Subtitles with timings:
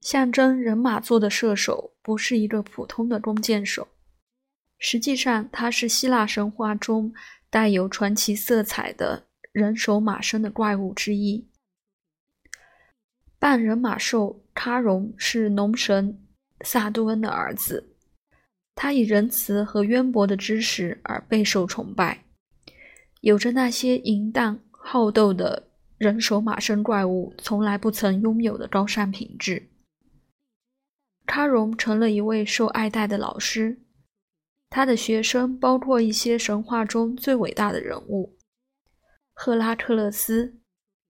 [0.00, 3.86] 象征人马座的射手不是一个普通的弓箭手，
[4.78, 7.12] 实际上他是希腊神话中
[7.50, 11.46] 带有传奇色彩的人首马身的怪物之一。
[13.38, 16.26] 半人马兽喀戎是农神
[16.62, 17.94] 萨杜恩的儿子，
[18.74, 22.24] 他以仁慈和渊博的知识而备受崇拜，
[23.20, 29.66] 有着那些淫荡好斗的人首马身怪物从来不曾拥有的高尚品质。
[31.30, 33.82] 喀戎成了一位受爱戴的老师，
[34.68, 38.36] 他的学生包括一些神话中最伟大的人物：
[39.32, 40.58] 赫拉克勒斯、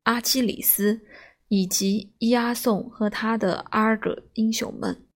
[0.02, 1.00] 阿基里斯
[1.48, 5.06] 以及伊阿宋和他的阿尔戈英雄们。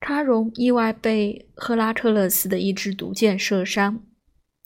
[0.00, 4.02] 喀戎意外被赫拉克勒斯的一支毒箭射伤，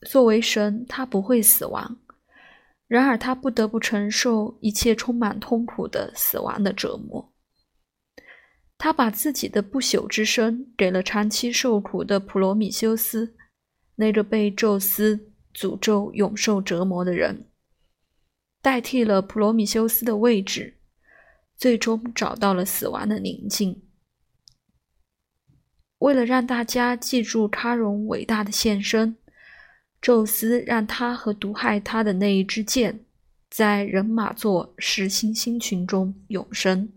[0.06, 1.98] 作为神，他不会死亡，
[2.86, 7.31] 然而他不得不承受一切充满痛苦的死亡的折磨。
[8.84, 13.36] 他把自己的不朽之身给了长期受苦的普罗米修斯，
[13.94, 17.46] 那个被宙斯诅咒永受折磨的人，
[18.60, 20.78] 代替了普罗米修斯的位置，
[21.56, 23.80] 最终找到了死亡的宁静。
[25.98, 29.16] 为了让大家记住喀戎伟大的献身，
[30.00, 33.04] 宙斯让他和毒害他的那一支箭，
[33.48, 36.92] 在人马座十星星群中永生。